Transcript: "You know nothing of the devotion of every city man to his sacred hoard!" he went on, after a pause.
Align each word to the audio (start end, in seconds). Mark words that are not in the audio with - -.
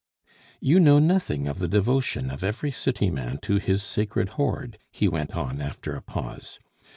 "You 0.59 0.79
know 0.79 0.97
nothing 0.97 1.47
of 1.47 1.59
the 1.59 1.67
devotion 1.67 2.31
of 2.31 2.43
every 2.43 2.71
city 2.71 3.11
man 3.11 3.37
to 3.43 3.57
his 3.59 3.83
sacred 3.83 4.29
hoard!" 4.29 4.79
he 4.91 5.07
went 5.07 5.37
on, 5.37 5.61
after 5.61 5.93
a 5.95 6.01
pause. 6.01 6.57